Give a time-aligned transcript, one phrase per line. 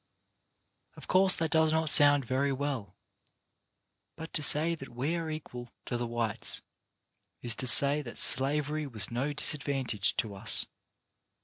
[0.95, 2.95] Of course that does not sound very well;
[4.15, 6.63] but to say that we are equal to the whites
[7.43, 10.65] is to say that slavery was no disadvantage to us.